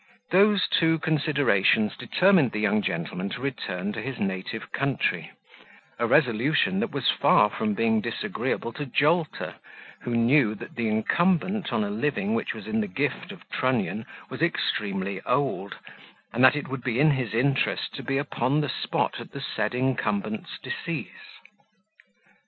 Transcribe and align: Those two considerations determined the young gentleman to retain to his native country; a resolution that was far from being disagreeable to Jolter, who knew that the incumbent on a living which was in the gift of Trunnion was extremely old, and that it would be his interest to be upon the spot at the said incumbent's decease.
Those 0.31 0.67
two 0.67 0.97
considerations 0.97 1.95
determined 1.95 2.53
the 2.53 2.59
young 2.59 2.81
gentleman 2.81 3.29
to 3.29 3.39
retain 3.39 3.93
to 3.93 4.01
his 4.01 4.19
native 4.19 4.71
country; 4.71 5.29
a 5.99 6.07
resolution 6.07 6.79
that 6.79 6.89
was 6.89 7.11
far 7.11 7.51
from 7.51 7.75
being 7.75 8.01
disagreeable 8.01 8.73
to 8.73 8.87
Jolter, 8.87 9.57
who 9.99 10.15
knew 10.15 10.55
that 10.55 10.73
the 10.75 10.87
incumbent 10.87 11.71
on 11.71 11.83
a 11.83 11.91
living 11.91 12.33
which 12.33 12.55
was 12.55 12.65
in 12.65 12.81
the 12.81 12.87
gift 12.87 13.31
of 13.31 13.47
Trunnion 13.51 14.07
was 14.27 14.41
extremely 14.41 15.21
old, 15.21 15.75
and 16.33 16.43
that 16.43 16.55
it 16.55 16.67
would 16.67 16.81
be 16.83 16.97
his 16.97 17.35
interest 17.35 17.93
to 17.93 18.01
be 18.01 18.17
upon 18.17 18.61
the 18.61 18.69
spot 18.69 19.19
at 19.19 19.33
the 19.33 19.39
said 19.55 19.75
incumbent's 19.75 20.57
decease. 20.63 21.29